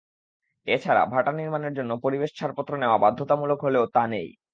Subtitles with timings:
[0.67, 4.27] এ ছাড়া ভাটা নির্মাণের জন্য পরিবেশ ছাড়পত্র নেওয়া বাধ্যতামূলক হলেও তা নেই।